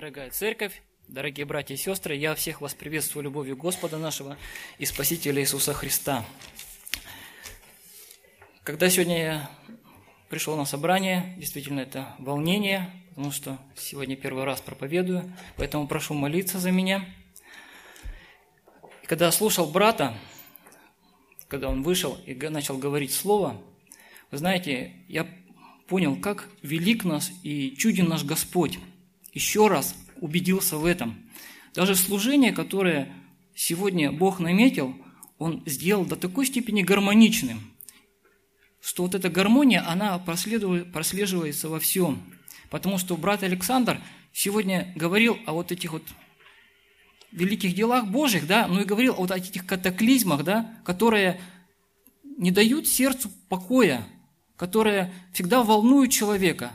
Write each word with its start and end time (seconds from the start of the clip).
Дорогая 0.00 0.30
церковь, 0.30 0.80
дорогие 1.08 1.44
братья 1.44 1.74
и 1.74 1.76
сестры, 1.76 2.14
я 2.14 2.34
всех 2.34 2.62
вас 2.62 2.72
приветствую 2.72 3.24
любовью 3.24 3.54
Господа 3.54 3.98
нашего 3.98 4.38
и 4.78 4.86
Спасителя 4.86 5.42
Иисуса 5.42 5.74
Христа. 5.74 6.24
Когда 8.62 8.88
сегодня 8.88 9.18
я 9.22 9.50
пришел 10.30 10.56
на 10.56 10.64
собрание, 10.64 11.34
действительно 11.36 11.80
это 11.80 12.14
волнение, 12.18 12.90
потому 13.10 13.30
что 13.30 13.58
сегодня 13.76 14.16
первый 14.16 14.44
раз 14.44 14.62
проповедую, 14.62 15.30
поэтому 15.58 15.86
прошу 15.86 16.14
молиться 16.14 16.58
за 16.58 16.70
меня. 16.70 17.04
И 19.02 19.06
когда 19.06 19.30
слушал 19.30 19.70
брата, 19.70 20.16
когда 21.46 21.68
он 21.68 21.82
вышел 21.82 22.18
и 22.24 22.34
начал 22.48 22.78
говорить 22.78 23.12
слово, 23.12 23.62
вы 24.30 24.38
знаете, 24.38 24.94
я 25.08 25.28
понял, 25.88 26.16
как 26.16 26.48
велик 26.62 27.04
нас 27.04 27.30
и 27.42 27.76
чуден 27.76 28.08
наш 28.08 28.24
Господь 28.24 28.78
еще 29.32 29.68
раз 29.68 29.94
убедился 30.20 30.76
в 30.76 30.84
этом. 30.84 31.18
Даже 31.74 31.94
служение, 31.94 32.52
которое 32.52 33.12
сегодня 33.54 34.10
Бог 34.10 34.40
наметил, 34.40 34.94
Он 35.38 35.62
сделал 35.66 36.04
до 36.04 36.16
такой 36.16 36.46
степени 36.46 36.82
гармоничным, 36.82 37.60
что 38.80 39.02
вот 39.04 39.14
эта 39.14 39.28
гармония, 39.28 39.86
она 39.88 40.18
прослеживается 40.18 41.68
во 41.68 41.78
всем. 41.78 42.22
Потому 42.70 42.98
что 42.98 43.16
брат 43.16 43.42
Александр 43.42 44.00
сегодня 44.32 44.92
говорил 44.96 45.38
о 45.46 45.52
вот 45.52 45.72
этих 45.72 45.92
вот 45.92 46.02
великих 47.32 47.74
делах 47.74 48.06
Божьих, 48.06 48.46
да, 48.46 48.66
ну 48.66 48.80
и 48.80 48.84
говорил 48.84 49.14
о 49.14 49.22
вот 49.22 49.30
этих 49.30 49.66
катаклизмах, 49.66 50.44
да, 50.44 50.78
которые 50.84 51.40
не 52.24 52.50
дают 52.50 52.86
сердцу 52.86 53.30
покоя, 53.48 54.06
которые 54.56 55.12
всегда 55.32 55.62
волнуют 55.62 56.12
человека. 56.12 56.72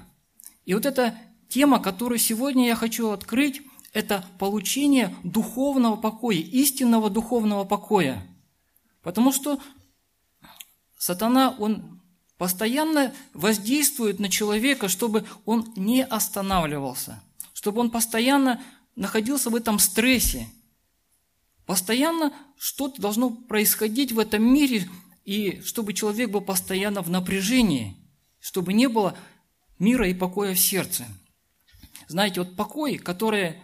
И 0.65 0.73
вот 0.73 0.85
эта 0.85 1.17
Тема, 1.49 1.79
которую 1.79 2.19
сегодня 2.19 2.67
я 2.67 2.75
хочу 2.75 3.09
открыть, 3.09 3.61
это 3.93 4.25
получение 4.39 5.15
духовного 5.23 5.95
покоя, 5.95 6.37
истинного 6.37 7.09
духовного 7.09 7.63
покоя. 7.63 8.27
Потому 9.01 9.31
что 9.31 9.59
сатана, 10.97 11.55
он 11.59 12.01
постоянно 12.37 13.13
воздействует 13.33 14.19
на 14.19 14.29
человека, 14.29 14.89
чтобы 14.89 15.25
он 15.45 15.71
не 15.75 16.03
останавливался, 16.03 17.23
чтобы 17.53 17.81
он 17.81 17.89
постоянно 17.89 18.61
находился 18.95 19.49
в 19.49 19.55
этом 19.55 19.79
стрессе. 19.79 20.49
Постоянно 21.65 22.33
что-то 22.57 23.01
должно 23.01 23.29
происходить 23.29 24.11
в 24.11 24.19
этом 24.19 24.43
мире, 24.43 24.89
и 25.23 25.61
чтобы 25.61 25.93
человек 25.93 26.29
был 26.31 26.41
постоянно 26.41 27.01
в 27.01 27.09
напряжении, 27.09 27.95
чтобы 28.39 28.73
не 28.73 28.87
было 28.87 29.17
мира 29.79 30.07
и 30.07 30.13
покоя 30.13 30.53
в 30.53 30.59
сердце. 30.59 31.05
Знаете, 32.07 32.41
вот 32.41 32.55
покой, 32.55 32.97
который, 32.97 33.55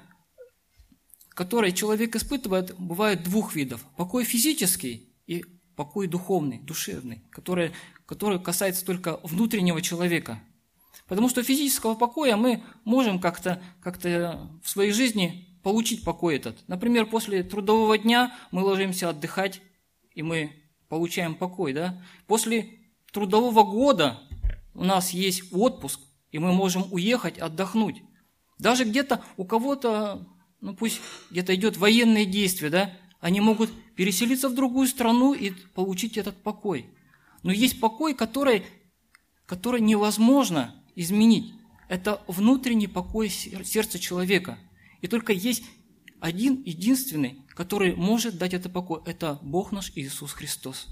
который 1.29 1.71
человек 1.71 2.15
испытывает, 2.15 2.75
бывает 2.77 3.23
двух 3.23 3.55
видов. 3.55 3.85
Покой 3.97 4.23
физический 4.23 5.13
и 5.27 5.45
покой 5.75 6.07
духовный, 6.07 6.59
душевный, 6.59 7.23
который, 7.31 7.71
который 8.05 8.39
касается 8.39 8.85
только 8.85 9.19
внутреннего 9.23 9.81
человека. 9.81 10.41
Потому 11.07 11.29
что 11.29 11.43
физического 11.43 11.95
покоя 11.95 12.35
мы 12.37 12.63
можем 12.85 13.19
как-то 13.19 13.61
как 13.81 14.03
в 14.03 14.69
своей 14.69 14.91
жизни 14.91 15.59
получить 15.63 16.03
покой 16.03 16.37
этот. 16.37 16.57
Например, 16.67 17.05
после 17.05 17.43
трудового 17.43 17.97
дня 17.97 18.35
мы 18.51 18.63
ложимся 18.63 19.09
отдыхать, 19.09 19.61
и 20.13 20.23
мы 20.23 20.53
получаем 20.87 21.35
покой. 21.35 21.73
Да? 21.73 22.03
После 22.27 22.79
трудового 23.11 23.63
года 23.63 24.19
у 24.73 24.83
нас 24.83 25.11
есть 25.11 25.51
отпуск, 25.51 25.99
и 26.31 26.39
мы 26.39 26.53
можем 26.53 26.91
уехать 26.91 27.37
отдохнуть. 27.37 28.01
Даже 28.61 28.83
где-то 28.83 29.25
у 29.37 29.43
кого-то, 29.43 30.27
ну 30.61 30.75
пусть 30.75 31.01
где-то 31.31 31.55
идет 31.55 31.77
военные 31.77 32.27
действия, 32.27 32.69
да, 32.69 32.93
они 33.19 33.41
могут 33.41 33.71
переселиться 33.95 34.49
в 34.49 34.53
другую 34.53 34.87
страну 34.87 35.33
и 35.33 35.49
получить 35.49 36.15
этот 36.15 36.43
покой. 36.43 36.85
Но 37.41 37.51
есть 37.51 37.79
покой, 37.79 38.13
который, 38.13 38.63
который 39.47 39.81
невозможно 39.81 40.75
изменить. 40.95 41.51
Это 41.89 42.21
внутренний 42.27 42.85
покой 42.85 43.29
сердца 43.29 43.97
человека. 43.97 44.59
И 45.01 45.07
только 45.07 45.33
есть 45.33 45.63
один, 46.19 46.61
единственный, 46.63 47.43
который 47.49 47.95
может 47.95 48.37
дать 48.37 48.53
это 48.53 48.69
покой. 48.69 49.01
Это 49.07 49.39
Бог 49.41 49.71
наш 49.71 49.91
Иисус 49.95 50.33
Христос. 50.33 50.85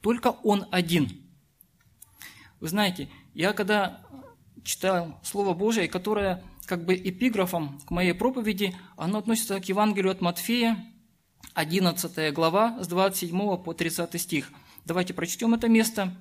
Только 0.00 0.28
Он 0.28 0.64
один. 0.70 1.28
Вы 2.60 2.68
знаете, 2.68 3.08
я 3.34 3.52
когда 3.52 4.06
читал 4.62 5.20
Слово 5.24 5.54
Божие, 5.54 5.88
которое 5.88 6.44
как 6.70 6.84
бы 6.84 6.94
эпиграфом 6.94 7.80
к 7.80 7.90
моей 7.90 8.12
проповеди, 8.12 8.76
оно 8.96 9.18
относится 9.18 9.58
к 9.58 9.64
Евангелию 9.64 10.12
от 10.12 10.20
Матфея, 10.20 10.86
11 11.54 12.32
глава, 12.32 12.78
с 12.80 12.86
27 12.86 13.56
по 13.56 13.74
30 13.74 14.20
стих. 14.20 14.52
Давайте 14.84 15.12
прочтем 15.12 15.52
это 15.52 15.68
место. 15.68 16.16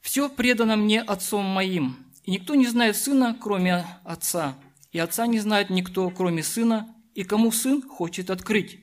«Все 0.00 0.28
предано 0.28 0.74
мне 0.74 1.00
Отцом 1.00 1.44
моим, 1.44 1.96
и 2.24 2.32
никто 2.32 2.56
не 2.56 2.66
знает 2.66 2.96
Сына, 2.96 3.38
кроме 3.40 3.86
Отца, 4.02 4.56
и 4.90 4.98
Отца 4.98 5.28
не 5.28 5.38
знает 5.38 5.70
никто, 5.70 6.10
кроме 6.10 6.42
Сына, 6.42 6.92
и 7.14 7.22
кому 7.22 7.52
Сын 7.52 7.82
хочет 7.82 8.30
открыть. 8.30 8.80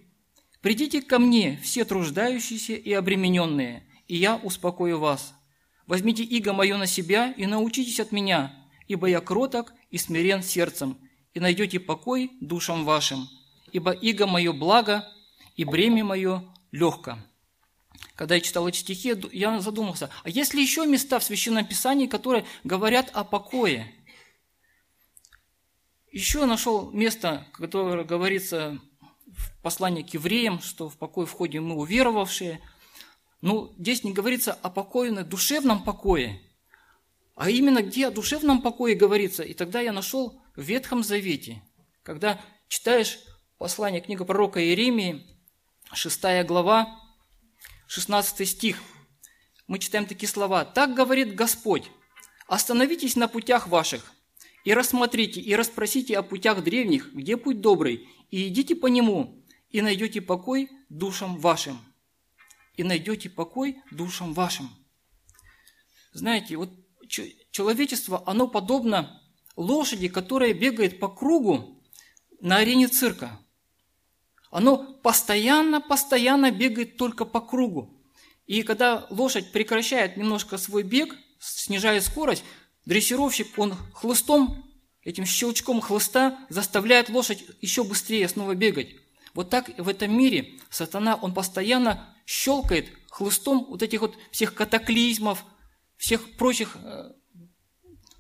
Придите 0.61 1.01
ко 1.01 1.19
мне, 1.19 1.59
все 1.61 1.83
труждающиеся 1.83 2.75
и 2.75 2.93
обремененные, 2.93 3.85
и 4.07 4.15
я 4.15 4.37
успокою 4.37 4.97
вас. 4.97 5.33
Возьмите 5.87 6.23
иго 6.23 6.53
мое 6.53 6.77
на 6.77 6.85
себя 6.85 7.33
и 7.35 7.45
научитесь 7.47 7.99
от 7.99 8.13
меня, 8.13 8.55
ибо 8.87 9.07
я 9.07 9.19
кроток 9.19 9.73
и 9.91 9.97
смирен 9.97 10.41
сердцем, 10.41 10.97
и 11.33 11.39
найдете 11.39 11.79
покой 11.79 12.31
душам 12.41 12.83
вашим, 12.83 13.29
ибо 13.71 13.91
иго 13.91 14.25
мое 14.25 14.51
благо, 14.51 15.07
и 15.55 15.63
бремя 15.63 16.03
мое 16.03 16.43
легко». 16.71 17.19
Когда 18.15 18.35
я 18.35 18.41
читал 18.41 18.67
эти 18.67 18.77
стихи, 18.77 19.15
я 19.31 19.59
задумался, 19.61 20.09
а 20.23 20.29
есть 20.29 20.53
ли 20.53 20.61
еще 20.61 20.85
места 20.85 21.19
в 21.19 21.23
Священном 21.23 21.65
Писании, 21.65 22.07
которые 22.07 22.45
говорят 22.63 23.09
о 23.13 23.23
покое? 23.23 23.91
Еще 26.11 26.45
нашел 26.45 26.91
место, 26.91 27.47
которое 27.53 28.03
говорится 28.03 28.79
в 29.25 29.61
послании 29.61 30.03
к 30.03 30.13
евреям, 30.13 30.61
что 30.61 30.89
в 30.89 30.97
покой 30.97 31.25
входим 31.25 31.67
мы 31.67 31.75
уверовавшие. 31.75 32.61
Ну, 33.39 33.73
здесь 33.79 34.03
не 34.03 34.13
говорится 34.13 34.53
о 34.53 34.69
покое, 34.69 35.23
душевном 35.23 35.83
покое, 35.83 36.41
а 37.41 37.49
именно 37.49 37.81
где 37.81 38.05
о 38.05 38.11
душевном 38.11 38.61
покое 38.61 38.93
говорится. 38.93 39.41
И 39.41 39.55
тогда 39.55 39.81
я 39.81 39.91
нашел 39.91 40.39
в 40.55 40.61
Ветхом 40.61 41.03
Завете, 41.03 41.63
когда 42.03 42.39
читаешь 42.67 43.17
послание 43.57 43.99
книга 43.99 44.25
пророка 44.25 44.63
Иеремии, 44.63 45.25
6 45.91 46.21
глава, 46.45 46.99
16 47.87 48.47
стих, 48.47 48.77
мы 49.65 49.79
читаем 49.79 50.05
такие 50.05 50.29
слова. 50.29 50.65
«Так 50.65 50.93
говорит 50.93 51.33
Господь, 51.33 51.89
остановитесь 52.45 53.15
на 53.15 53.27
путях 53.27 53.67
ваших, 53.67 54.13
и 54.63 54.75
рассмотрите, 54.75 55.41
и 55.41 55.55
расспросите 55.55 56.19
о 56.19 56.21
путях 56.21 56.63
древних, 56.63 57.11
где 57.11 57.37
путь 57.37 57.59
добрый, 57.59 58.07
и 58.29 58.49
идите 58.49 58.75
по 58.75 58.85
нему, 58.85 59.43
и 59.71 59.81
найдете 59.81 60.21
покой 60.21 60.69
душам 60.89 61.39
вашим». 61.39 61.79
И 62.75 62.83
найдете 62.83 63.31
покой 63.31 63.77
душам 63.89 64.33
вашим. 64.33 64.69
Знаете, 66.13 66.55
вот 66.55 66.69
человечество, 67.51 68.23
оно 68.25 68.47
подобно 68.47 69.21
лошади, 69.55 70.07
которая 70.07 70.53
бегает 70.53 70.99
по 70.99 71.09
кругу 71.09 71.83
на 72.39 72.57
арене 72.57 72.87
цирка. 72.87 73.39
Оно 74.49 74.77
постоянно-постоянно 75.01 76.51
бегает 76.51 76.97
только 76.97 77.25
по 77.25 77.39
кругу. 77.39 78.01
И 78.47 78.63
когда 78.63 79.07
лошадь 79.09 79.51
прекращает 79.51 80.17
немножко 80.17 80.57
свой 80.57 80.83
бег, 80.83 81.15
снижает 81.39 82.03
скорость, 82.03 82.43
дрессировщик, 82.85 83.57
он 83.57 83.75
хлыстом, 83.93 84.65
этим 85.03 85.25
щелчком 85.25 85.79
хлыста 85.81 86.37
заставляет 86.49 87.09
лошадь 87.09 87.45
еще 87.61 87.83
быстрее 87.83 88.27
снова 88.27 88.55
бегать. 88.55 88.89
Вот 89.33 89.49
так 89.49 89.69
в 89.77 89.87
этом 89.87 90.15
мире 90.15 90.59
сатана, 90.69 91.15
он 91.15 91.33
постоянно 91.33 92.13
щелкает 92.25 92.89
хлыстом 93.09 93.65
вот 93.69 93.81
этих 93.81 94.01
вот 94.01 94.17
всех 94.31 94.53
катаклизмов, 94.53 95.45
всех 96.01 96.35
прочих 96.35 96.75
э, 96.77 97.11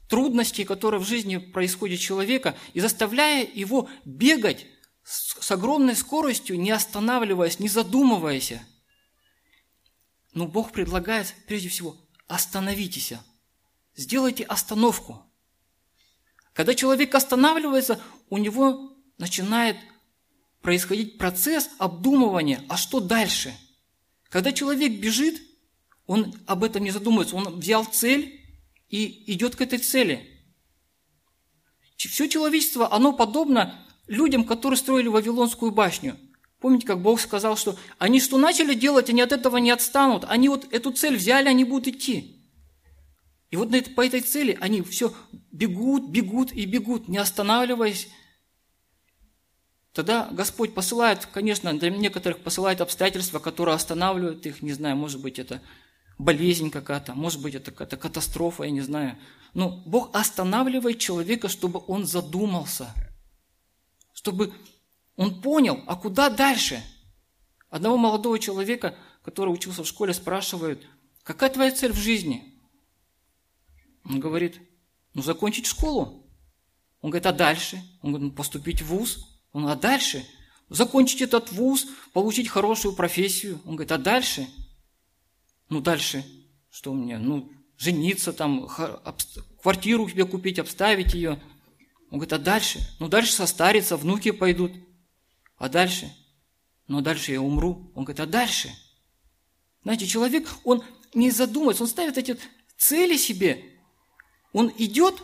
трудностей, 0.07 0.65
которые 0.65 1.01
в 1.01 1.07
жизни 1.07 1.37
происходят 1.37 1.99
человека, 1.99 2.55
и 2.75 2.79
заставляя 2.79 3.43
его 3.43 3.89
бегать 4.05 4.67
с 5.03 5.49
огромной 5.49 5.95
скоростью, 5.95 6.59
не 6.59 6.69
останавливаясь, 6.69 7.57
не 7.57 7.67
задумываясь. 7.69 8.53
Но 10.35 10.47
Бог 10.47 10.71
предлагает 10.71 11.33
прежде 11.47 11.69
всего 11.69 11.97
остановитесь, 12.27 13.13
сделайте 13.95 14.43
остановку. 14.43 15.25
Когда 16.53 16.75
человек 16.75 17.15
останавливается, 17.15 17.99
у 18.29 18.37
него 18.37 18.95
начинает 19.17 19.77
происходить 20.61 21.17
процесс 21.17 21.67
обдумывания, 21.79 22.63
а 22.69 22.77
что 22.77 22.99
дальше? 22.99 23.57
Когда 24.29 24.51
человек 24.51 25.01
бежит, 25.01 25.41
он 26.07 26.33
об 26.45 26.63
этом 26.63 26.83
не 26.83 26.91
задумывается. 26.91 27.35
Он 27.35 27.59
взял 27.59 27.85
цель 27.85 28.39
и 28.89 29.33
идет 29.33 29.55
к 29.55 29.61
этой 29.61 29.79
цели. 29.79 30.27
Все 31.95 32.27
человечество, 32.27 32.91
оно 32.91 33.13
подобно 33.13 33.85
людям, 34.07 34.43
которые 34.43 34.77
строили 34.77 35.07
Вавилонскую 35.07 35.71
башню. 35.71 36.17
Помните, 36.59 36.85
как 36.85 37.01
Бог 37.01 37.19
сказал, 37.19 37.57
что 37.57 37.77
они 37.97 38.19
что 38.19 38.37
начали 38.37 38.73
делать, 38.73 39.09
они 39.09 39.21
от 39.21 39.31
этого 39.31 39.57
не 39.57 39.71
отстанут. 39.71 40.25
Они 40.27 40.49
вот 40.49 40.71
эту 40.71 40.91
цель 40.91 41.15
взяли, 41.15 41.47
они 41.47 41.63
будут 41.63 41.87
идти. 41.87 42.37
И 43.49 43.57
вот 43.57 43.69
по 43.95 44.05
этой 44.05 44.21
цели 44.21 44.57
они 44.61 44.81
все 44.81 45.13
бегут, 45.51 46.09
бегут 46.09 46.53
и 46.53 46.65
бегут, 46.65 47.07
не 47.07 47.17
останавливаясь. 47.17 48.07
Тогда 49.93 50.29
Господь 50.31 50.73
посылает, 50.73 51.25
конечно, 51.25 51.77
для 51.77 51.89
некоторых 51.89 52.39
посылает 52.39 52.79
обстоятельства, 52.79 53.39
которые 53.39 53.75
останавливают 53.75 54.45
их, 54.45 54.61
не 54.61 54.71
знаю, 54.71 54.95
может 54.95 55.19
быть, 55.19 55.37
это 55.37 55.61
болезнь 56.21 56.69
какая-то, 56.69 57.13
может 57.13 57.41
быть, 57.41 57.55
это 57.55 57.71
какая-то 57.71 57.97
катастрофа, 57.97 58.63
я 58.63 58.71
не 58.71 58.81
знаю. 58.81 59.17
Но 59.53 59.69
Бог 59.85 60.15
останавливает 60.15 60.99
человека, 60.99 61.49
чтобы 61.49 61.83
он 61.87 62.05
задумался, 62.05 62.93
чтобы 64.13 64.53
он 65.15 65.41
понял, 65.41 65.83
а 65.87 65.95
куда 65.95 66.29
дальше? 66.29 66.81
Одного 67.69 67.97
молодого 67.97 68.39
человека, 68.39 68.95
который 69.23 69.49
учился 69.49 69.83
в 69.83 69.87
школе, 69.87 70.13
спрашивают, 70.13 70.85
какая 71.23 71.49
твоя 71.49 71.71
цель 71.71 71.91
в 71.91 71.97
жизни? 71.97 72.53
Он 74.03 74.19
говорит, 74.19 74.59
ну 75.13 75.21
закончить 75.21 75.65
школу. 75.65 76.27
Он 77.01 77.09
говорит, 77.09 77.25
а 77.25 77.33
дальше? 77.33 77.81
Он 78.01 78.11
говорит, 78.11 78.31
ну 78.31 78.35
поступить 78.35 78.81
в 78.81 78.87
ВУЗ. 78.87 79.25
Он 79.53 79.63
говорит, 79.63 79.79
а 79.79 79.87
дальше? 79.87 80.25
Закончить 80.69 81.21
этот 81.21 81.51
ВУЗ, 81.51 81.87
получить 82.13 82.47
хорошую 82.47 82.95
профессию. 82.95 83.59
Он 83.65 83.75
говорит, 83.75 83.91
а 83.91 83.97
дальше? 83.97 84.47
Ну 85.71 85.79
дальше, 85.79 86.25
что 86.69 86.93
мне? 86.93 87.17
Ну, 87.17 87.49
жениться 87.77 88.33
там, 88.33 88.67
квартиру 89.61 90.07
себе 90.09 90.25
купить, 90.25 90.59
обставить 90.59 91.13
ее. 91.13 91.41
Он 92.11 92.19
говорит, 92.19 92.33
а 92.33 92.39
дальше? 92.39 92.79
Ну 92.99 93.07
дальше 93.07 93.31
состариться, 93.31 93.95
внуки 93.95 94.31
пойдут. 94.31 94.73
А 95.55 95.69
дальше? 95.69 96.13
Ну 96.87 96.97
а 96.97 97.01
дальше 97.01 97.31
я 97.31 97.41
умру. 97.41 97.89
Он 97.95 98.03
говорит, 98.03 98.19
а 98.19 98.25
дальше? 98.25 98.69
Знаете, 99.83 100.07
человек, 100.07 100.49
он 100.65 100.83
не 101.13 101.31
задумывается, 101.31 101.83
он 101.83 101.89
ставит 101.89 102.17
эти 102.17 102.37
цели 102.77 103.15
себе. 103.15 103.63
Он 104.51 104.73
идет, 104.77 105.23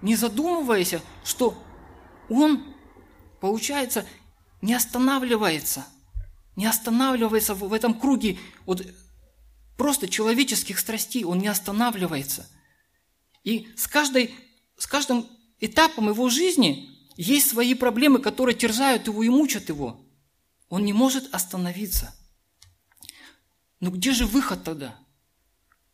не 0.00 0.16
задумываясь, 0.16 0.94
что 1.22 1.54
он, 2.30 2.74
получается, 3.42 4.06
не 4.62 4.72
останавливается. 4.72 5.84
Не 6.56 6.64
останавливается 6.64 7.52
в 7.54 7.74
этом 7.74 7.92
круге 7.92 8.38
вот 8.64 8.82
просто 9.76 10.08
человеческих 10.08 10.78
страстей. 10.78 11.24
Он 11.24 11.38
не 11.38 11.48
останавливается. 11.48 12.48
И 13.44 13.68
с, 13.76 13.86
каждой, 13.86 14.34
с 14.76 14.86
каждым 14.86 15.26
этапом 15.60 16.08
его 16.08 16.28
жизни 16.28 16.90
есть 17.16 17.48
свои 17.48 17.74
проблемы, 17.74 18.18
которые 18.18 18.54
терзают 18.54 19.06
его 19.06 19.22
и 19.22 19.28
мучат 19.28 19.68
его. 19.68 20.00
Он 20.68 20.84
не 20.84 20.92
может 20.92 21.32
остановиться. 21.34 22.14
Но 23.80 23.90
где 23.90 24.12
же 24.12 24.26
выход 24.26 24.64
тогда? 24.64 24.98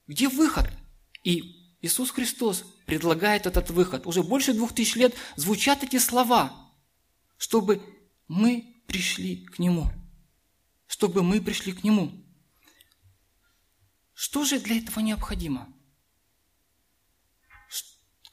Где 0.06 0.29
выход? 0.29 0.69
И 1.25 1.76
Иисус 1.82 2.11
Христос 2.11 2.64
предлагает 2.87 3.46
этот 3.46 3.70
выход. 3.70 4.06
Уже 4.06 4.23
больше 4.23 4.55
двух 4.55 4.73
тысяч 4.73 4.94
лет 4.94 5.14
звучат 5.37 5.82
эти 5.82 5.99
слова, 5.99 6.70
чтобы 7.37 7.82
мы 8.29 8.82
пришли 8.87 9.44
к 9.44 9.58
Нему. 9.58 9.90
Чтобы 10.87 11.23
мы 11.23 11.40
пришли 11.40 11.73
к 11.73 11.84
Нему. 11.84 12.22
Что 14.23 14.45
же 14.45 14.61
для 14.61 14.79
этого 14.79 15.01
необходимо? 15.01 15.69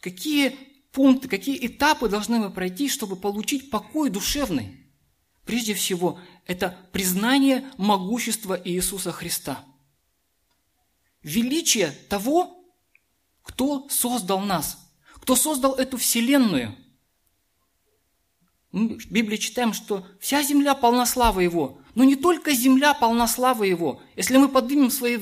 Какие 0.02 0.52
пункты, 0.92 1.28
какие 1.28 1.66
этапы 1.66 2.08
должны 2.08 2.38
мы 2.38 2.52
пройти, 2.52 2.88
чтобы 2.88 3.16
получить 3.16 3.72
покой 3.72 4.12
душевный? 4.12 4.86
Прежде 5.46 5.74
всего, 5.74 6.20
это 6.46 6.78
признание 6.92 7.68
могущества 7.80 8.62
Иисуса 8.64 9.12
Христа. 9.12 9.66
Величие 11.24 11.90
того, 12.08 12.64
кто 13.42 13.90
создал 13.90 14.42
нас? 14.42 14.94
Кто 15.16 15.36
создал 15.36 15.74
эту 15.74 15.98
вселенную? 15.98 16.76
Мы 18.72 19.00
в 19.00 19.10
Библии 19.10 19.38
читаем, 19.38 19.74
что 19.74 20.06
вся 20.20 20.44
земля 20.44 20.76
полна 20.76 21.08
славы 21.08 21.42
Его. 21.42 21.82
Но 21.96 22.04
не 22.04 22.16
только 22.16 22.54
земля 22.54 22.94
полна 22.94 23.28
славы 23.28 23.66
Его. 23.66 24.04
Если 24.16 24.38
мы 24.38 24.50
поднимем 24.50 24.92
свои 24.92 25.18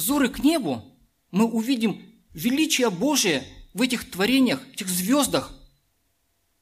взоры 0.00 0.28
к 0.28 0.40
небу, 0.40 0.84
мы 1.30 1.44
увидим 1.44 2.02
величие 2.32 2.90
Божие 2.90 3.44
в 3.74 3.82
этих 3.82 4.10
творениях, 4.10 4.60
этих 4.72 4.88
звездах. 4.88 5.52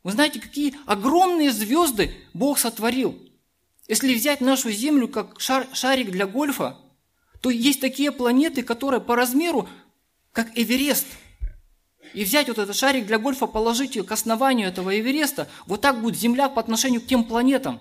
Вы 0.03 0.13
знаете, 0.13 0.41
какие 0.41 0.75
огромные 0.87 1.51
звезды 1.51 2.15
Бог 2.35 2.59
сотворил. 2.59 3.19
Если 3.87 4.15
взять 4.15 4.41
нашу 4.41 4.71
Землю 4.71 5.09
как 5.09 5.41
шар, 5.41 5.67
шарик 5.73 6.11
для 6.11 6.27
гольфа, 6.27 6.77
то 7.41 7.51
есть 7.51 7.81
такие 7.81 8.13
планеты, 8.13 8.63
которые 8.63 9.01
по 9.01 9.17
размеру 9.17 9.69
как 10.33 10.51
Эверест, 10.59 11.07
и 12.15 12.25
взять 12.25 12.49
вот 12.49 12.59
этот 12.59 12.75
шарик 12.75 13.07
для 13.07 13.19
гольфа, 13.19 13.47
положить 13.47 14.05
к 14.07 14.13
основанию 14.13 14.69
этого 14.69 14.99
Эвереста, 14.99 15.49
вот 15.67 15.81
так 15.81 16.01
будет 16.01 16.19
Земля 16.19 16.49
по 16.49 16.61
отношению 16.61 17.01
к 17.01 17.07
тем 17.07 17.25
планетам. 17.25 17.81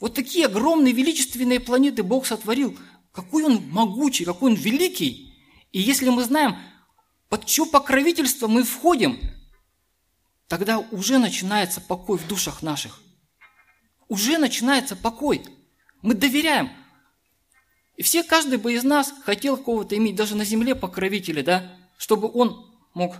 Вот 0.00 0.14
такие 0.14 0.46
огромные 0.46 0.94
величественные 0.94 1.60
планеты 1.60 2.02
Бог 2.02 2.26
сотворил. 2.26 2.78
Какой 3.18 3.42
Он 3.42 3.68
могучий, 3.70 4.24
какой 4.24 4.52
Он 4.52 4.56
великий. 4.56 5.34
И 5.72 5.80
если 5.80 6.08
мы 6.08 6.22
знаем, 6.22 6.56
под 7.28 7.46
чье 7.46 7.66
покровительство 7.66 8.46
мы 8.46 8.62
входим, 8.62 9.18
тогда 10.46 10.78
уже 10.78 11.18
начинается 11.18 11.80
покой 11.80 12.16
в 12.18 12.28
душах 12.28 12.62
наших. 12.62 13.02
Уже 14.06 14.38
начинается 14.38 14.94
покой. 14.94 15.44
Мы 16.00 16.14
доверяем. 16.14 16.70
И 17.96 18.04
все, 18.04 18.22
каждый 18.22 18.56
бы 18.56 18.74
из 18.74 18.84
нас 18.84 19.12
хотел 19.24 19.56
кого-то 19.56 19.96
иметь 19.96 20.14
даже 20.14 20.36
на 20.36 20.44
земле 20.44 20.76
покровителя, 20.76 21.42
да, 21.42 21.76
чтобы 21.96 22.30
он 22.32 22.72
мог 22.94 23.16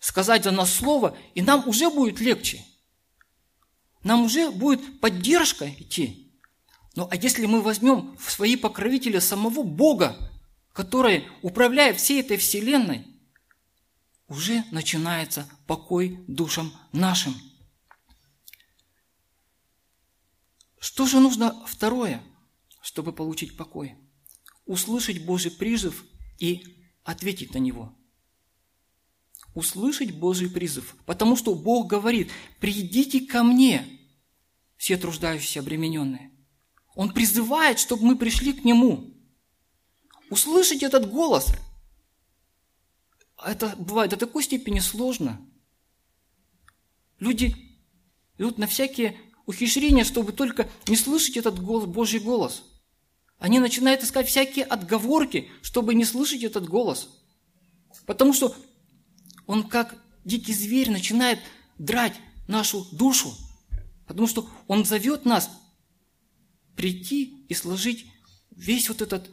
сказать 0.00 0.42
за 0.42 0.50
нас 0.50 0.74
слово, 0.74 1.16
и 1.36 1.42
нам 1.42 1.68
уже 1.68 1.88
будет 1.88 2.18
легче. 2.18 2.64
Нам 4.02 4.24
уже 4.24 4.50
будет 4.50 5.00
поддержка 5.00 5.70
идти. 5.70 6.27
Ну 6.98 7.06
а 7.12 7.14
если 7.14 7.46
мы 7.46 7.62
возьмем 7.62 8.16
в 8.18 8.28
свои 8.28 8.56
покровители 8.56 9.20
самого 9.20 9.62
Бога, 9.62 10.16
который 10.72 11.28
управляет 11.42 11.96
всей 11.96 12.22
этой 12.22 12.36
вселенной, 12.38 13.06
уже 14.26 14.64
начинается 14.72 15.48
покой 15.68 16.18
душам 16.26 16.72
нашим. 16.90 17.36
Что 20.80 21.06
же 21.06 21.20
нужно 21.20 21.64
второе– 21.68 22.20
чтобы 22.82 23.12
получить 23.12 23.56
покой. 23.56 23.94
Услышать 24.66 25.24
Божий 25.24 25.52
призыв 25.52 26.04
и 26.40 26.64
ответить 27.04 27.54
на 27.54 27.58
него. 27.58 27.96
Услышать 29.54 30.10
Божий 30.10 30.50
призыв. 30.50 30.96
Потому 31.06 31.36
что 31.36 31.54
Бог 31.54 31.86
говорит, 31.86 32.32
придите 32.58 33.20
ко 33.20 33.44
мне, 33.44 33.86
все 34.76 34.96
труждающиеся, 34.96 35.60
обремененные. 35.60 36.32
Он 36.98 37.10
призывает, 37.10 37.78
чтобы 37.78 38.04
мы 38.04 38.16
пришли 38.16 38.52
к 38.52 38.64
Нему. 38.64 39.14
Услышать 40.28 40.82
этот 40.82 41.10
голос, 41.10 41.46
это 43.42 43.74
бывает 43.78 44.10
до 44.10 44.16
такой 44.16 44.42
степени 44.42 44.80
сложно. 44.80 45.40
Люди 47.18 47.54
идут 48.36 48.58
на 48.58 48.66
всякие 48.66 49.16
ухищрения, 49.46 50.04
чтобы 50.04 50.32
только 50.32 50.68
не 50.86 50.96
слышать 50.96 51.38
этот 51.38 51.58
голос, 51.58 51.86
Божий 51.86 52.20
голос– 52.20 52.64
они 53.38 53.60
начинают 53.60 54.02
искать 54.02 54.28
всякие 54.28 54.64
отговорки, 54.64 55.48
чтобы 55.62 55.94
не 55.94 56.04
слышать 56.04 56.42
этот 56.42 56.68
голос. 56.68 57.08
Потому 58.04 58.32
что 58.32 58.54
он 59.46 59.68
как 59.68 59.96
дикий 60.24 60.52
зверь 60.52 60.90
начинает 60.90 61.38
драть 61.78 62.14
нашу 62.48 62.84
душу. 62.90 63.32
Потому 64.06 64.26
что 64.26 64.48
он 64.66 64.84
зовет 64.84 65.24
нас 65.24 65.50
прийти 66.78 67.44
и 67.48 67.54
сложить 67.54 68.06
весь 68.52 68.88
вот 68.88 69.02
этот 69.02 69.28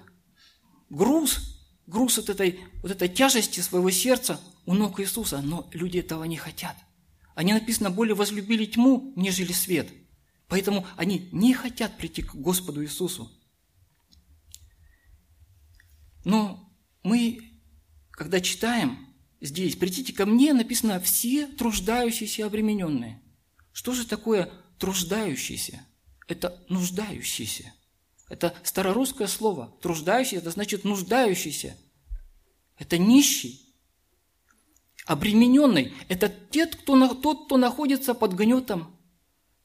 груз, 0.89 1.61
груз 1.85 2.17
от 2.17 2.29
этой, 2.29 2.59
вот 2.81 2.91
этой 2.91 3.07
тяжести 3.07 3.59
своего 3.59 3.91
сердца 3.91 4.41
у 4.65 4.73
ног 4.73 4.99
Иисуса. 4.99 5.41
Но 5.41 5.69
люди 5.71 5.99
этого 5.99 6.23
не 6.23 6.37
хотят. 6.37 6.75
Они, 7.35 7.53
написано, 7.53 7.91
более 7.91 8.15
возлюбили 8.15 8.65
тьму, 8.65 9.13
нежели 9.15 9.51
свет. 9.51 9.87
Поэтому 10.47 10.87
они 10.97 11.29
не 11.31 11.53
хотят 11.53 11.97
прийти 11.97 12.23
к 12.23 12.33
Господу 12.33 12.83
Иисусу. 12.83 13.31
Но 16.23 16.75
мы, 17.03 17.61
когда 18.09 18.41
читаем 18.41 19.13
здесь, 19.39 19.75
придите 19.75 20.13
ко 20.13 20.25
мне, 20.25 20.53
написано 20.53 20.99
«все 20.99 21.45
труждающиеся 21.45 22.47
обремененные». 22.47 23.21
Что 23.71 23.93
же 23.93 24.07
такое 24.07 24.51
труждающийся? 24.79 25.85
Это 26.27 26.63
нуждающийся. 26.69 27.73
Это 28.29 28.55
старорусское 28.63 29.27
слово. 29.27 29.75
Труждающийся– 29.81 30.37
это 30.37 30.51
значит 30.51 30.83
нуждающийся. 30.83 31.77
Это 32.77 32.97
нищий. 32.97 33.73
Обремененный– 35.05 35.93
это 36.07 36.29
тот 36.29 36.75
кто, 36.75 37.13
тот, 37.13 37.45
кто 37.45 37.57
находится 37.57 38.15
под 38.15 38.33
гнетом, 38.33 38.99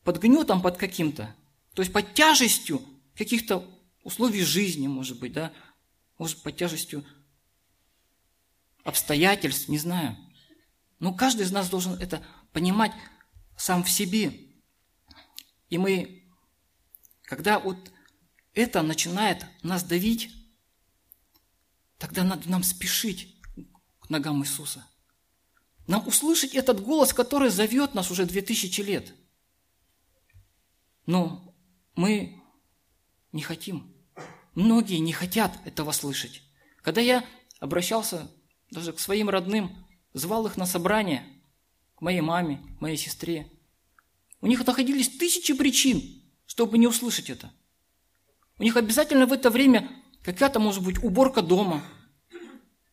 под 0.04 0.18
гнетом 0.18 0.60
под 0.60 0.76
каким-то, 0.76 1.34
то 1.74 1.82
есть 1.82 1.92
под 1.92 2.12
тяжестью 2.12 2.82
каких-то 3.16 3.66
условий 4.02 4.42
жизни, 4.42 4.86
может 4.86 5.18
быть, 5.18 5.32
да, 5.32 5.52
может, 6.18 6.42
под 6.42 6.56
тяжестью 6.56 7.04
обстоятельств, 8.84 9.68
не 9.68 9.78
знаю. 9.78 10.16
Но 10.98 11.14
каждый 11.14 11.42
из 11.42 11.52
нас 11.52 11.70
должен 11.70 11.94
это 11.94 12.22
понимать 12.52 12.92
сам 13.56 13.82
в 13.82 13.90
себе. 13.90 14.32
И 15.68 15.78
мы, 15.78 16.19
когда 17.30 17.60
вот 17.60 17.92
это 18.54 18.82
начинает 18.82 19.46
нас 19.62 19.84
давить, 19.84 20.34
тогда 21.96 22.24
надо 22.24 22.50
нам 22.50 22.64
спешить 22.64 23.36
к 24.00 24.10
ногам 24.10 24.42
Иисуса. 24.42 24.84
Нам 25.86 26.08
услышать 26.08 26.56
этот 26.56 26.82
голос, 26.82 27.12
который 27.12 27.50
зовет 27.50 27.94
нас 27.94 28.10
уже 28.10 28.26
две 28.26 28.42
тысячи 28.42 28.80
лет. 28.80 29.14
Но 31.06 31.54
мы 31.94 32.42
не 33.30 33.42
хотим. 33.42 33.94
Многие 34.56 34.96
не 34.96 35.12
хотят 35.12 35.56
этого 35.64 35.92
слышать. 35.92 36.42
Когда 36.82 37.00
я 37.00 37.24
обращался 37.60 38.28
даже 38.72 38.92
к 38.92 38.98
своим 38.98 39.30
родным, 39.30 39.86
звал 40.14 40.48
их 40.48 40.56
на 40.56 40.66
собрание, 40.66 41.24
к 41.94 42.00
моей 42.00 42.22
маме, 42.22 42.56
к 42.78 42.80
моей 42.80 42.96
сестре, 42.96 43.52
у 44.40 44.48
них 44.48 44.66
находились 44.66 45.16
тысячи 45.16 45.54
причин, 45.54 46.19
чтобы 46.50 46.78
не 46.78 46.88
услышать 46.88 47.30
это. 47.30 47.52
У 48.58 48.64
них 48.64 48.76
обязательно 48.76 49.26
в 49.26 49.32
это 49.32 49.50
время 49.50 49.88
какая-то, 50.24 50.58
может 50.58 50.82
быть, 50.82 50.98
уборка 50.98 51.42
дома, 51.42 51.80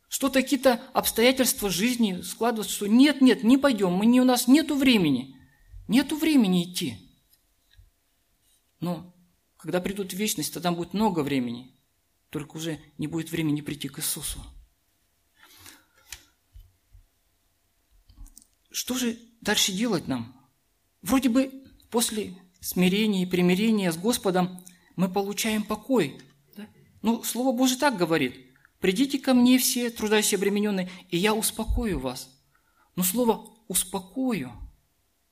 что-то, 0.10 0.44
какие-то 0.44 0.74
обстоятельства 0.94 1.72
жизни 1.72 2.22
складываются, 2.22 2.76
что 2.76 2.86
нет, 2.86 3.20
нет, 3.20 3.42
не 3.42 3.58
пойдем, 3.58 3.94
мы 3.94 4.06
не, 4.06 4.22
у 4.22 4.26
нас 4.26 4.48
нету 4.48 4.76
времени, 4.76 5.36
нету 5.88 6.18
времени 6.18 6.72
идти. 6.72 7.00
Но 8.80 9.12
когда 9.58 9.82
придут 9.82 10.14
в 10.14 10.16
вечность, 10.16 10.54
тогда 10.54 10.72
будет 10.72 10.94
много 10.94 11.22
времени, 11.22 11.76
только 12.30 12.58
уже 12.58 12.80
не 13.00 13.08
будет 13.08 13.32
времени 13.32 13.62
прийти 13.62 13.88
к 13.90 13.98
Иисусу. 13.98 14.40
Что 18.70 18.94
же 18.94 19.18
дальше 19.42 19.72
делать 19.72 20.08
нам? 20.08 20.48
Вроде 21.02 21.30
бы 21.30 21.52
после 21.90 22.38
смирения 22.62 23.24
и 23.24 23.26
примирения 23.26 23.92
с 23.92 23.98
Господом 23.98 24.64
мы 24.96 25.10
получаем 25.10 25.64
покой. 25.64 26.20
Да? 26.56 26.68
Ну, 27.02 27.24
Слово 27.24 27.56
Божье 27.56 27.78
так 27.78 27.98
говорит. 27.98 28.46
«Придите 28.80 29.18
ко 29.18 29.34
мне 29.34 29.58
все, 29.58 29.90
труждающие 29.90 30.34
и 30.34 30.42
обремененные, 30.42 30.90
и 31.10 31.18
я 31.18 31.34
успокою 31.34 32.00
вас». 32.00 32.30
Но 32.96 33.04
слово 33.04 33.58
«успокою» 33.68 34.52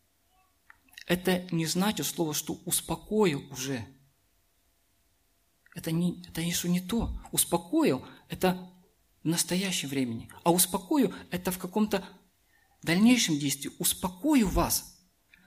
–это 1.08 1.48
не 1.52 1.68
значит 1.68 2.08
слово, 2.08 2.34
что 2.34 2.60
«успокою» 2.66 3.48
уже. 3.52 3.86
Это 5.76 5.92
не, 5.92 6.24
это 6.28 6.42
еще 6.42 6.70
не 6.70 6.80
то. 6.80 7.20
«Успокоил»– 7.32 8.04
это 8.30 8.72
в 9.24 9.28
настоящем 9.28 9.90
времени. 9.90 10.28
А 10.44 10.52
«успокою»– 10.52 11.14
это 11.30 11.52
в 11.52 11.60
каком-то 11.60 12.04
дальнейшем 12.82 13.38
действии. 13.38 13.72
«Успокою 13.78 14.48
вас»– 14.48 14.92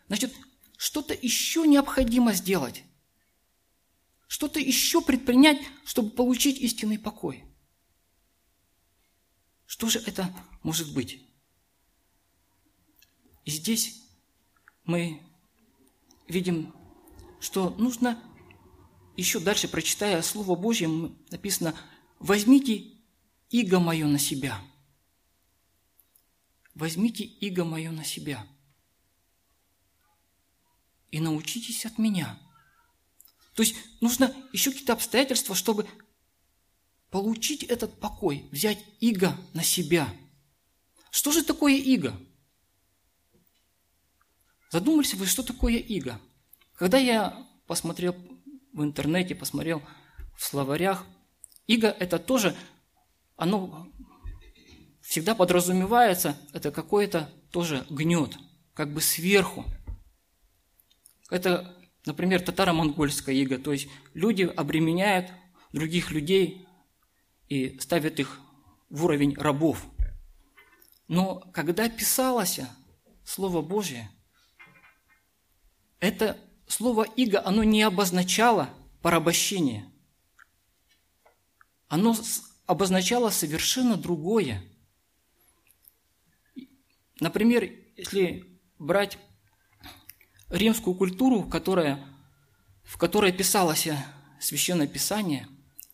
Значит, 0.09 0.35
что-то 0.79 1.13
еще 1.13 1.67
необходимо 1.67 2.33
сделать. 2.33 2.85
Что-то 4.29 4.61
еще 4.61 5.03
предпринять, 5.03 5.59
чтобы 5.85 6.11
получить 6.11 6.59
истинный 6.59 7.01
покой. 7.01 7.45
Что 9.67 9.89
же 9.89 9.99
это 9.99 10.33
может 10.63 10.95
быть? 10.95 11.21
И 13.45 13.51
здесь 13.51 14.05
мы 14.85 15.21
видим, 16.29 16.73
что 17.41 17.71
нужно 17.71 18.23
еще 19.17 19.41
дальше, 19.41 19.67
прочитая 19.67 20.23
Слово 20.23 20.55
Божье, 20.55 20.89
написано 21.31 21.75
«Возьмите 22.21 22.99
иго 23.51 23.81
мое 23.81 24.07
на 24.07 24.21
себя». 24.21 24.63
Возьмите 26.75 27.25
иго 27.25 27.65
мое 27.65 27.91
на 27.91 28.05
себя– 28.05 28.47
и 31.11 31.21
научитесь 31.21 31.87
от 31.87 31.99
меня. 31.99 32.39
То 33.55 33.63
есть 33.63 33.75
нужно 34.01 34.35
еще 34.53 34.71
какие-то 34.71 34.93
обстоятельства, 34.93 35.55
чтобы 35.55 35.87
получить 37.11 37.65
этот 37.65 37.99
покой, 37.99 38.49
взять 38.53 38.79
иго 39.01 39.37
на 39.55 39.63
себя. 39.63 40.09
Что 41.11 41.33
же 41.33 41.43
такое 41.43 41.75
иго? 41.75 42.15
Задумались 44.71 45.15
вы, 45.15 45.27
что 45.27 45.43
такое 45.43 45.77
иго? 45.77 46.21
Когда 46.75 46.99
я 46.99 47.47
посмотрел 47.67 48.15
в 48.73 48.83
интернете, 48.83 49.35
посмотрел 49.35 49.83
в 50.37 50.45
словарях, 50.45 51.05
иго– 51.67 51.89
это 51.99 52.19
тоже, 52.19 52.55
оно 53.37 53.91
всегда 55.01 55.35
подразумевается, 55.35 56.39
это 56.53 56.71
какое-то 56.71 57.33
тоже 57.51 57.87
гнет, 57.89 58.37
как 58.75 58.93
бы 58.93 59.01
сверху– 59.01 59.65
это, 61.31 61.77
например, 62.07 62.41
татаро-монгольская 62.41 63.35
ига, 63.35 63.59
то 63.59 63.73
есть 63.73 63.89
люди 64.15 64.43
обременяют 64.43 65.31
других 65.73 66.11
людей 66.11 66.67
и 67.49 67.79
ставят 67.79 68.19
их 68.19 68.41
в 68.89 69.05
уровень 69.05 69.35
рабов. 69.35 69.85
Но 71.07 71.41
когда 71.53 71.89
писалось 71.89 72.61
Слово 73.25 73.63
Божье, 73.63 74.11
это 76.01 76.39
слово 76.67 77.03
«иго», 77.03 77.45
оно 77.45 77.65
не 77.65 77.83
обозначало 77.83 78.71
порабощение. 79.03 79.91
Оно 81.89 82.15
обозначало 82.67 83.31
совершенно 83.31 83.97
другое. 83.97 84.63
Например, 87.21 87.69
если 87.97 88.61
брать 88.79 89.19
римскую 90.51 90.95
культуру, 90.95 91.43
которая, 91.45 92.05
в 92.85 92.97
которой 92.99 93.33
писалось 93.33 93.89
Священное 94.41 94.87
Писание, 94.87 95.49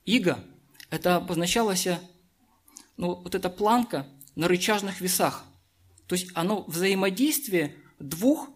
иго, 0.04 0.44
это 0.90 1.16
обозначалось, 1.16 1.88
ну, 2.96 3.14
вот 3.16 3.34
эта 3.34 3.50
планка 3.50 4.06
на 4.36 4.48
рычажных 4.48 5.00
весах. 5.00 5.44
То 6.06 6.14
есть 6.14 6.30
оно 6.34 6.62
взаимодействие 6.64 7.74
двух, 7.98 8.50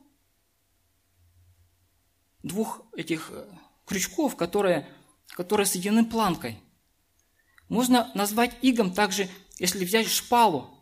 двух 2.42 2.82
этих 2.94 3.30
э, 3.32 3.48
крючков, 3.86 4.36
которые, 4.36 4.88
которые 5.28 5.66
соединены 5.66 6.04
планкой. 6.04 6.60
Можно 7.68 8.10
назвать 8.14 8.56
игом 8.62 8.92
также, 8.92 9.28
если 9.58 9.84
взять 9.84 10.08
шпалу, 10.08 10.78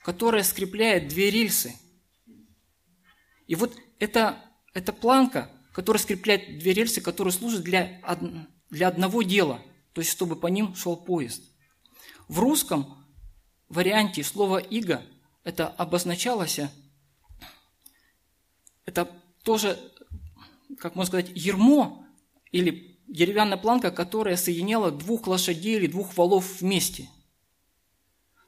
которая 0.00 0.42
скрепляет 0.42 1.08
две 1.08 1.30
рельсы. 1.30 1.76
И 3.46 3.54
вот 3.54 3.76
это 3.98 4.42
это 4.78 4.92
планка, 4.92 5.50
которая 5.72 6.00
скрепляет 6.00 6.60
две 6.60 6.72
рельсы, 6.72 7.00
которые 7.00 7.32
служат 7.32 7.62
для, 7.62 8.00
для 8.70 8.88
одного 8.88 9.22
дела, 9.22 9.60
то 9.92 10.00
есть 10.00 10.12
чтобы 10.12 10.36
по 10.36 10.46
ним 10.46 10.76
шел 10.76 10.96
поезд. 10.96 11.42
В 12.28 12.38
русском 12.38 13.04
варианте 13.68 14.22
слова 14.22 14.58
«иго» 14.58 15.04
это 15.42 15.66
обозначалось, 15.66 16.60
это 18.84 19.10
тоже, 19.42 19.78
как 20.78 20.94
можно 20.94 21.08
сказать, 21.08 21.32
ермо 21.34 22.06
или 22.52 23.00
деревянная 23.08 23.58
планка, 23.58 23.90
которая 23.90 24.36
соединяла 24.36 24.92
двух 24.92 25.26
лошадей 25.26 25.76
или 25.76 25.88
двух 25.88 26.16
валов 26.16 26.60
вместе. 26.60 27.08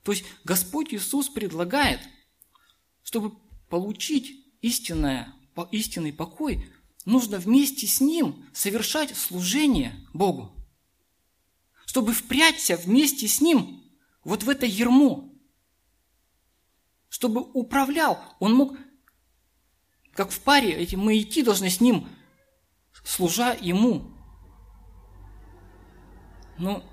То 0.05 0.13
есть 0.13 0.25
Господь 0.45 0.95
Иисус 0.95 1.29
предлагает, 1.29 2.01
чтобы 3.03 3.33
получить 3.69 4.47
истинное 4.63 5.35
истинный 5.71 6.13
покой, 6.13 6.67
нужно 7.05 7.39
вместе 7.39 7.87
с 7.87 8.01
Ним 8.01 8.45
совершать 8.53 9.17
служение 9.17 9.95
Богу. 10.13 10.53
Чтобы 11.87 12.13
впрячься 12.13 12.77
вместе 12.77 13.27
с 13.29 13.41
Ним 13.41 13.83
вот 14.25 14.43
в 14.43 14.49
это 14.49 14.67
ермо. 14.67 15.33
Чтобы 17.09 17.41
управлял. 17.41 18.23
Он 18.39 18.55
мог, 18.55 18.77
как 20.13 20.31
в 20.31 20.41
паре, 20.41 20.73
эти 20.73 20.95
мы 20.95 21.19
идти 21.19 21.43
должны 21.43 21.69
с 21.69 21.81
Ним, 21.81 22.09
служа 23.05 23.57
Ему. 23.61 24.13
Но 26.59 26.85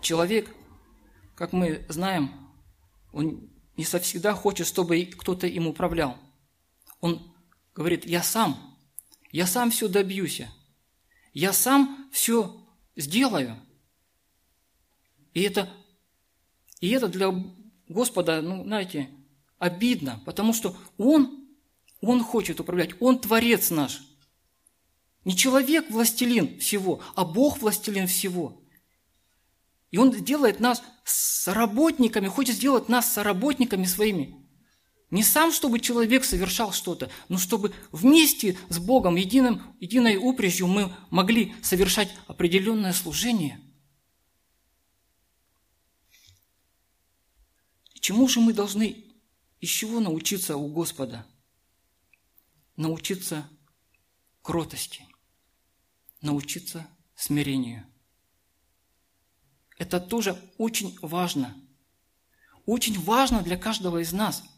человек, 0.00 0.54
как 1.34 1.52
мы 1.52 1.84
знаем, 1.88 2.48
он 3.12 3.50
не 3.76 3.84
совсегда 3.84 4.34
хочет, 4.34 4.66
чтобы 4.66 5.04
кто-то 5.04 5.46
им 5.46 5.68
управлял. 5.68 6.16
Он 7.00 7.32
говорит, 7.78 8.06
я 8.06 8.24
сам, 8.24 8.76
я 9.30 9.46
сам 9.46 9.70
все 9.70 9.86
добьюсь, 9.86 10.42
я 11.32 11.52
сам 11.52 12.08
все 12.12 12.66
сделаю. 12.96 13.56
И 15.32 15.42
это, 15.42 15.72
и 16.80 16.88
это 16.90 17.06
для 17.06 17.32
Господа, 17.88 18.42
ну, 18.42 18.64
знаете, 18.64 19.08
обидно, 19.58 20.20
потому 20.26 20.52
что 20.52 20.76
Он, 20.96 21.46
Он 22.00 22.22
хочет 22.22 22.58
управлять, 22.58 23.00
Он 23.00 23.20
Творец 23.20 23.70
наш. 23.70 24.02
Не 25.24 25.36
человек 25.36 25.88
властелин 25.88 26.58
всего, 26.58 27.00
а 27.14 27.24
Бог 27.24 27.58
властелин 27.58 28.08
всего. 28.08 28.60
И 29.92 29.98
Он 29.98 30.10
делает 30.10 30.58
нас 30.58 30.82
соработниками, 31.04 32.26
хочет 32.26 32.56
сделать 32.56 32.88
нас 32.88 33.12
соработниками 33.12 33.84
своими. 33.84 34.47
Не 35.10 35.22
сам, 35.22 35.52
чтобы 35.52 35.80
человек 35.80 36.24
совершал 36.24 36.72
что-то, 36.72 37.10
но 37.28 37.38
чтобы 37.38 37.74
вместе 37.92 38.58
с 38.68 38.78
Богом, 38.78 39.16
единым, 39.16 39.74
единой 39.80 40.18
упряжью 40.18 40.66
мы 40.66 40.94
могли 41.08 41.54
совершать 41.62 42.14
определенное 42.26 42.92
служение. 42.92 43.58
Чему 47.94 48.28
же 48.28 48.40
мы 48.40 48.52
должны 48.52 49.04
из 49.60 49.70
чего 49.70 50.00
научиться 50.00 50.56
у 50.58 50.68
Господа? 50.68 51.26
Научиться 52.76 53.48
кротости, 54.42 55.06
научиться 56.20 56.86
смирению. 57.16 57.86
Это 59.78 60.00
тоже 60.00 60.38
очень 60.58 60.98
важно. 61.00 61.56
Очень 62.66 63.00
важно 63.00 63.42
для 63.42 63.56
каждого 63.56 64.02
из 64.02 64.12
нас– 64.12 64.44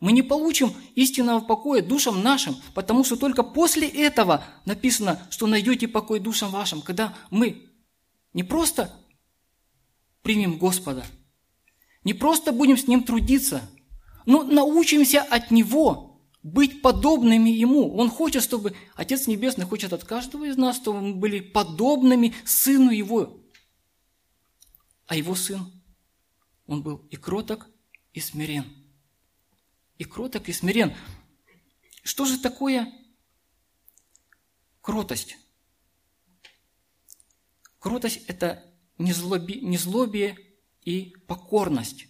мы 0.00 0.12
не 0.12 0.22
получим 0.22 0.74
истинного 0.94 1.40
покоя 1.40 1.82
душам 1.82 2.22
нашим, 2.22 2.56
потому 2.74 3.04
что 3.04 3.16
только 3.16 3.42
после 3.42 3.86
этого 3.86 4.44
написано, 4.64 5.26
что 5.30 5.46
найдете 5.46 5.86
покой 5.88 6.20
душам 6.20 6.50
вашим, 6.50 6.80
когда 6.80 7.14
мы 7.30 7.68
не 8.32 8.42
просто 8.42 8.96
примем 10.22 10.58
Господа, 10.58 11.04
не 12.02 12.14
просто 12.14 12.52
будем 12.52 12.78
с 12.78 12.88
Ним 12.88 13.04
трудиться, 13.04 13.60
но 14.24 14.42
научимся 14.42 15.20
от 15.20 15.50
Него 15.50 16.22
быть 16.42 16.80
подобными 16.80 17.50
Ему. 17.50 17.94
Он 17.94 18.08
хочет, 18.08 18.42
чтобы 18.42 18.74
Отец 18.94 19.26
Небесный 19.26 19.66
хочет 19.66 19.92
от 19.92 20.04
каждого 20.04 20.46
из 20.46 20.56
нас, 20.56 20.76
чтобы 20.76 21.02
мы 21.02 21.14
были 21.14 21.40
подобными 21.40 22.34
Сыну 22.46 22.90
Его. 22.90 23.42
А 25.06 25.14
Его 25.14 25.34
Сын, 25.34 25.70
Он 26.66 26.82
был 26.82 27.06
и 27.10 27.16
кроток, 27.16 27.66
и 28.14 28.20
смирен– 28.20 28.64
и 30.00 30.04
кроток, 30.04 30.48
и 30.48 30.52
смирен. 30.54 30.94
Что 32.02 32.24
же 32.24 32.38
такое 32.38 32.90
кротость? 34.80 35.36
Кротость– 37.78 38.24
это 38.26 38.64
незлобие, 38.96 39.60
незлобие 39.60 40.38
и 40.86 41.14
покорность. 41.26 42.06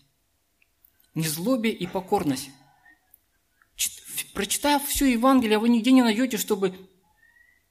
Незлобие 1.17 1.75
и 1.75 1.89
покорность. 1.89 2.51
Прочитав 4.35 4.87
все 4.87 5.07
Евангелие, 5.07 5.59
вы 5.59 5.69
нигде 5.69 5.91
не 5.91 6.03
найдете, 6.03 6.37
чтобы 6.37 6.89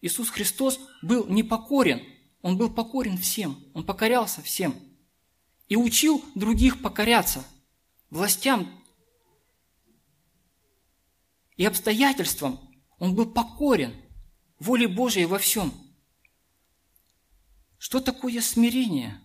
Иисус 0.01 0.29
Христос 0.31 0.81
был 1.01 1.27
непокорен. 1.27 2.03
Он 2.41 2.57
был 2.57 2.69
покорен 2.69 3.17
всем. 3.17 3.57
Он 3.73 3.85
покорялся 3.85 4.41
всем. 4.41 4.75
И 5.69 5.77
учил 5.77 6.21
других 6.35 6.81
покоряться 6.81 7.45
властям, 8.09 8.83
и 11.59 11.65
обстоятельствам 11.65 12.57
он 12.99 13.15
был 13.15 13.25
покорен 13.25 13.93
воле 14.59 14.87
Божией 14.87 15.25
во 15.25 15.37
всем. 15.39 15.73
Что 17.77 17.99
такое 17.99 18.39
смирение? 18.39 19.19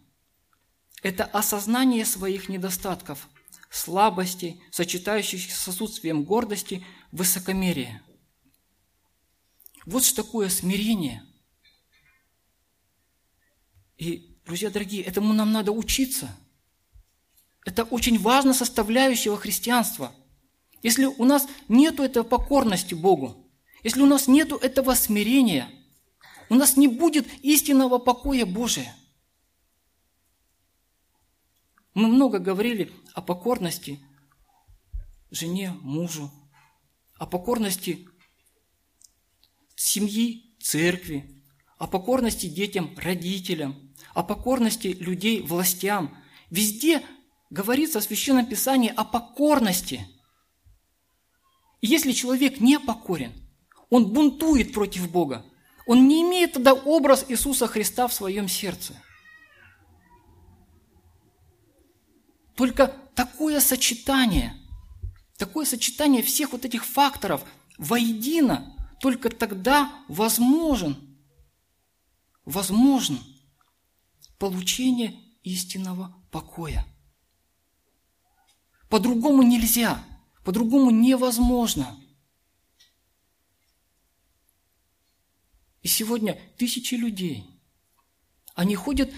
Это 1.01 1.27
осознание 1.27 2.05
своих 2.05 2.49
недостатков, 2.49 3.29
слабостей, 3.71 4.61
сочетающихся 4.73 5.57
с 5.57 5.69
отсутствием 5.69 6.25
гордости, 6.25 6.85
высокомерия. 7.13 8.03
Вот 9.87 10.03
что 10.03 10.25
такое 10.25 10.49
смирение. 10.49 11.23
И, 13.97 14.41
друзья 14.45 14.71
дорогие, 14.71 15.05
этому 15.05 15.35
нам 15.35 15.53
надо 15.53 15.71
учиться. 15.71 16.37
Это 17.65 17.85
очень 17.85 18.19
важная 18.19 18.55
составляющая 18.55 19.37
христианства– 19.37 20.13
если 20.85 21.07
у 21.07 21.25
нас 21.25 21.49
нет 21.67 21.99
этой 21.99 22.23
покорности 22.25 22.95
Богу, 22.95 23.51
если 23.83 24.03
у 24.03 24.07
нас 24.07 24.29
нет 24.29 24.53
этого 24.53 24.95
смирения, 24.95 25.71
у 26.51 26.55
нас 26.57 26.77
не 26.77 26.89
будет 26.89 27.27
истинного 27.43 27.99
покоя 27.99 28.45
Божия. 28.45 28.95
Мы 31.95 32.09
много 32.09 32.39
говорили 32.39 32.93
о 33.15 33.23
покорности 33.23 33.99
жене, 35.31 35.71
мужу, 35.81 36.31
о 37.19 37.25
покорности 37.27 38.07
семьи, 39.77 40.55
церкви, 40.61 41.43
о 41.79 41.87
покорности 41.87 42.47
детям, 42.47 42.95
родителям, 42.99 43.95
о 44.13 44.23
покорности 44.23 44.89
людей, 44.89 45.41
властям. 45.41 46.15
Везде 46.51 47.03
говорится 47.49 48.01
в 48.01 48.05
Священном 48.05 48.45
Писании 48.45 48.93
о 48.95 49.05
покорности– 49.05 50.07
если 51.87 52.13
человек 52.13 52.61
не 52.61 52.81
покорен, 52.81 53.35
он 53.91 54.11
бунтует 54.11 54.73
против 54.73 55.11
Бога, 55.11 55.45
он 55.87 56.09
не 56.09 56.23
имеет 56.23 56.55
тогда 56.55 56.73
образ 56.73 57.27
Иисуса 57.29 57.67
Христа 57.67 58.09
в 58.09 58.15
своем 58.15 58.49
сердце. 58.49 58.95
Только 62.57 62.87
такое 63.15 63.61
сочетание, 63.61 64.55
такое 65.37 65.67
сочетание 65.67 66.23
всех 66.23 66.53
вот 66.53 66.65
этих 66.65 66.87
факторов 66.87 67.45
воедино, 67.77 68.75
только 69.01 69.29
тогда 69.29 69.93
возможен, 70.09 70.97
возможно 72.47 73.19
получение 74.39 75.21
истинного 75.43 76.17
покоя. 76.31 76.87
По-другому 78.89 79.43
нельзя– 79.43 80.03
по-другому 80.45 80.91
невозможно. 80.91 81.99
И 85.83 85.89
сегодня 85.89 86.39
тысячи 86.57 86.95
людей, 86.95 87.45
они 88.55 88.75
ходят 88.75 89.13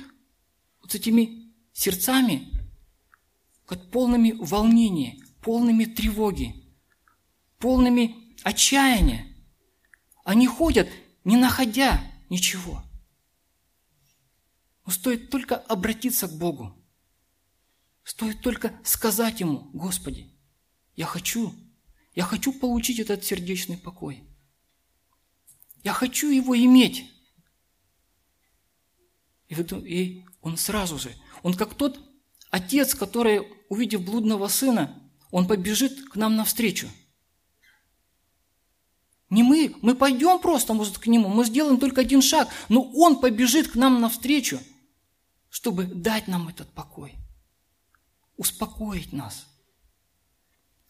с 0.88 0.94
этими 0.94 1.52
сердцами, 1.72 2.48
как 3.66 3.90
полными 3.90 4.32
волнения, 4.32 5.20
полными 5.42 5.84
тревоги, 5.84 6.54
полными 7.58 8.36
отчаяния. 8.42 9.26
Они 10.24 10.46
ходят, 10.46 10.88
не 11.24 11.36
находя 11.36 12.00
ничего. 12.30 12.82
Но 14.84 14.92
стоит 14.92 15.30
только 15.30 15.56
обратиться 15.56 16.28
к 16.28 16.38
Богу. 16.38 16.76
Стоит 18.04 18.40
только 18.40 18.78
сказать 18.84 19.40
Ему, 19.40 19.68
Господи, 19.72 20.35
я 20.96 21.04
хочу, 21.04 21.54
я 22.14 22.24
хочу 22.24 22.52
получить 22.52 22.98
этот 22.98 23.22
сердечный 23.22 23.76
покой. 23.76 24.24
Я 25.84 25.92
хочу 25.92 26.30
его 26.30 26.56
иметь. 26.56 27.04
И 29.48 30.24
он 30.40 30.56
сразу 30.56 30.98
же, 30.98 31.14
он 31.42 31.54
как 31.54 31.74
тот 31.74 32.00
отец, 32.50 32.94
который, 32.94 33.46
увидев 33.68 34.04
блудного 34.04 34.48
сына, 34.48 35.00
он 35.30 35.46
побежит 35.46 36.08
к 36.08 36.16
нам 36.16 36.34
навстречу. 36.34 36.88
Не 39.28 39.42
мы, 39.42 39.74
мы 39.82 39.94
пойдем 39.94 40.40
просто, 40.40 40.72
может, 40.72 40.98
к 40.98 41.06
нему, 41.08 41.28
мы 41.28 41.44
сделаем 41.44 41.78
только 41.78 42.00
один 42.00 42.22
шаг, 42.22 42.48
но 42.68 42.82
он 42.82 43.20
побежит 43.20 43.68
к 43.68 43.74
нам 43.74 44.00
навстречу, 44.00 44.60
чтобы 45.50 45.84
дать 45.84 46.26
нам 46.26 46.48
этот 46.48 46.70
покой, 46.70 47.14
успокоить 48.36 49.12
нас– 49.12 49.46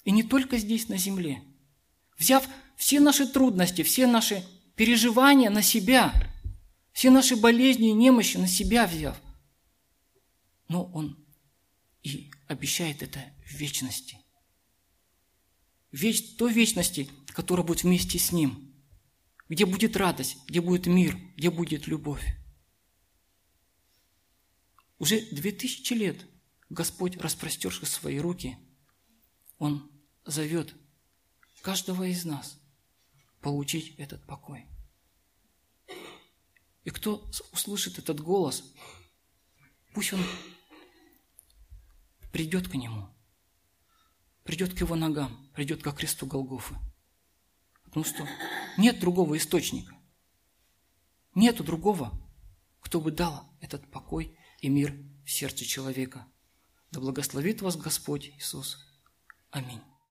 и 0.06 0.12
не 0.12 0.22
только 0.22 0.56
здесь, 0.56 0.88
на 0.88 0.96
земле. 0.96 1.42
Взяв 2.16 2.48
все 2.76 3.00
наши 3.00 3.26
трудности, 3.26 3.82
все 3.82 4.06
наши 4.06 4.46
переживания 4.76 5.50
на 5.50 5.62
себя, 5.62 6.14
все 6.92 7.10
наши 7.10 7.34
болезни 7.34 7.88
и 7.90 7.92
немощи 7.92 8.36
на 8.36 8.46
себя 8.46 8.86
взяв. 8.86 9.20
Но 10.68 10.84
Он 10.92 11.18
и 12.04 12.30
обещает 12.46 13.02
это 13.02 13.18
в 13.44 13.50
вечности. 13.54 14.20
Веч, 15.90 16.36
той 16.36 16.52
вечности, 16.52 17.10
которая 17.26 17.66
будет 17.66 17.82
вместе 17.82 18.20
с 18.20 18.30
Ним, 18.30 18.72
где 19.48 19.66
будет 19.66 19.96
радость, 19.96 20.36
где 20.46 20.60
будет 20.60 20.86
мир, 20.86 21.18
где 21.36 21.50
будет 21.50 21.88
любовь. 21.88 22.24
Уже 25.00 25.20
две 25.32 25.50
тысячи 25.50 25.94
лет 25.94 26.24
Господь, 26.70 27.16
распростерши 27.16 27.86
свои 27.86 28.20
руки, 28.20 28.56
Он 29.58 29.90
зовет 30.26 30.74
каждого 31.62 32.04
из 32.04 32.24
нас 32.24 32.58
получить 33.40 33.94
этот 33.96 34.24
покой. 34.26 34.66
И 36.84 36.90
кто 36.90 37.28
услышит 37.52 37.98
этот 37.98 38.20
голос, 38.20 38.62
пусть 39.94 40.12
он 40.12 40.20
придет 42.32 42.68
к 42.68 42.74
нему. 42.74 43.08
придет 44.44 44.74
к 44.74 44.80
его 44.80 44.94
ногам, 44.94 45.50
придет 45.54 45.82
ко 45.82 45.90
кресту 45.90 46.24
Голгофы. 46.26 46.76
Потому 47.82 48.04
что 48.04 48.28
нет 48.78 49.00
другого 49.00 49.36
источника. 49.36 49.96
Нету 51.34 51.64
другого, 51.64 52.12
кто 52.80 53.00
бы 53.00 53.10
дал 53.10 53.52
этот 53.60 53.90
покой 53.90 54.38
и 54.60 54.68
мир 54.68 54.96
в 55.24 55.30
сердце 55.32 55.64
человека. 55.64 56.26
Да 56.92 57.00
благословит 57.00 57.60
вас 57.60 57.76
Господь 57.76 58.28
Иисус. 58.28 58.78
Аминь. 59.50 59.82